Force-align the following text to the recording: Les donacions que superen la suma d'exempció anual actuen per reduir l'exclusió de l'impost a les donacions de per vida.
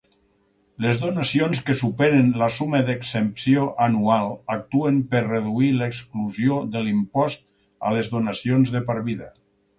Les 0.83 0.99
donacions 1.01 1.59
que 1.67 1.75
superen 1.81 2.31
la 2.43 2.47
suma 2.55 2.79
d'exempció 2.87 3.67
anual 3.89 4.33
actuen 4.55 4.99
per 5.13 5.21
reduir 5.27 5.71
l'exclusió 5.83 6.59
de 6.77 6.83
l'impost 6.89 7.47
a 7.91 7.95
les 7.99 8.13
donacions 8.17 8.75
de 8.79 8.85
per 8.91 8.99
vida. 9.13 9.33